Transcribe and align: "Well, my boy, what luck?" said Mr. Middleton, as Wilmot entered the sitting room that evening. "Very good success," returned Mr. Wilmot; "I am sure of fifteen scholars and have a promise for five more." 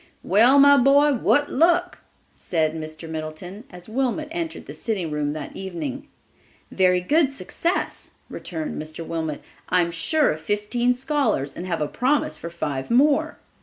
"Well, 0.23 0.57
my 0.57 0.77
boy, 0.77 1.13
what 1.13 1.51
luck?" 1.51 1.99
said 2.33 2.73
Mr. 2.73 3.07
Middleton, 3.07 3.65
as 3.69 3.87
Wilmot 3.87 4.29
entered 4.31 4.65
the 4.65 4.73
sitting 4.73 5.11
room 5.11 5.33
that 5.33 5.55
evening. 5.55 6.07
"Very 6.71 7.01
good 7.01 7.31
success," 7.31 8.09
returned 8.27 8.81
Mr. 8.81 9.05
Wilmot; 9.05 9.43
"I 9.69 9.81
am 9.81 9.91
sure 9.91 10.31
of 10.31 10.41
fifteen 10.41 10.95
scholars 10.95 11.55
and 11.55 11.67
have 11.67 11.81
a 11.81 11.87
promise 11.87 12.35
for 12.35 12.49
five 12.49 12.89
more." 12.89 13.37